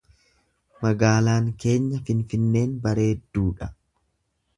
Magaalaan 0.85 1.51
keenya 1.63 1.99
Finfinneen 2.07 2.73
bareedduu 2.87 3.45
dha. 3.61 3.69